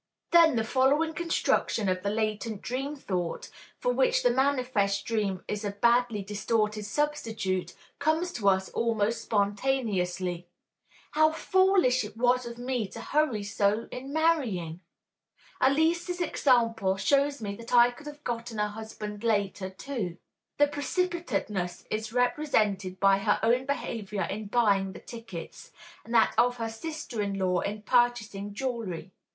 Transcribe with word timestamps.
Then 0.31 0.55
the 0.55 0.63
following 0.63 1.13
construction 1.13 1.87
of 1.87 2.01
the 2.01 2.09
latent 2.09 2.63
dream 2.63 2.95
thought, 2.95 3.51
for 3.77 3.93
which 3.93 4.23
the 4.23 4.31
manifest 4.31 5.05
dream 5.05 5.43
is 5.47 5.63
a 5.63 5.69
badly 5.69 6.23
distorted 6.23 6.85
substitute, 6.85 7.75
comes 7.99 8.31
to 8.33 8.49
us 8.49 8.69
almost 8.69 9.21
spontaneously: 9.21 10.47
"How 11.11 11.31
foolish 11.31 12.03
it 12.03 12.17
was 12.17 12.47
of 12.47 12.57
me 12.57 12.87
to 12.87 12.99
hurry 12.99 13.43
so 13.43 13.87
in 13.91 14.11
marrying! 14.11 14.79
Elise's 15.61 16.19
example 16.19 16.97
shows 16.97 17.39
me 17.39 17.55
that 17.57 17.71
I 17.71 17.91
could 17.91 18.07
have 18.07 18.23
gotten 18.23 18.57
a 18.57 18.69
husband 18.69 19.23
later 19.23 19.69
too." 19.69 20.17
(The 20.57 20.65
precipitateness 20.67 21.85
is 21.91 22.11
represented 22.11 22.99
by 22.99 23.19
her 23.19 23.39
own 23.43 23.67
behavior 23.67 24.23
in 24.23 24.47
buying 24.47 24.93
the 24.93 24.99
tickets, 24.99 25.69
and 26.03 26.11
that 26.15 26.33
of 26.39 26.57
her 26.57 26.69
sister 26.69 27.21
in 27.21 27.37
law 27.37 27.59
in 27.59 27.83
purchasing 27.83 28.55
jewelry. 28.55 29.11